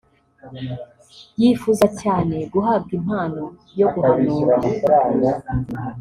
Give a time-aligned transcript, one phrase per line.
[1.41, 3.43] yifuze cyane guhabwa impano
[3.79, 4.55] yo guhanura